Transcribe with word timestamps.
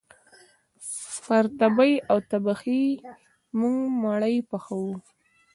پر 1.25 1.43
تبۍ 1.59 1.93
او 2.09 2.17
تبخي 2.31 2.83
موږ 3.59 3.79
مړۍ 4.01 4.37
پخوو 4.49 4.91